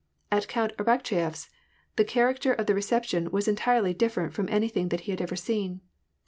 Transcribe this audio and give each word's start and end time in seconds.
At 0.31 0.47
Count 0.47 0.75
Arakcheyef 0.77 1.27
s, 1.29 1.49
the 1.95 2.03
char 2.03 2.33
acter 2.33 2.57
of 2.57 2.65
the 2.65 2.73
reception 2.73 3.29
was 3.29 3.47
entirely 3.47 3.93
different 3.93 4.33
from 4.33 4.49
anything 4.49 4.89
that 4.89 5.01
he 5.01 5.11
had 5.11 5.21
ever 5.21 5.35
seen. 5.35 5.81